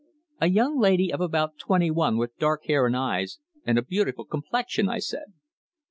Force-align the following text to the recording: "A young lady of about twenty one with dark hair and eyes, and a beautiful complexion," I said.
"A 0.39 0.47
young 0.49 0.79
lady 0.79 1.13
of 1.13 1.21
about 1.21 1.59
twenty 1.59 1.91
one 1.91 2.17
with 2.17 2.35
dark 2.39 2.65
hair 2.65 2.87
and 2.87 2.97
eyes, 2.97 3.37
and 3.67 3.77
a 3.77 3.83
beautiful 3.83 4.25
complexion," 4.25 4.89
I 4.89 4.97
said. 4.97 5.33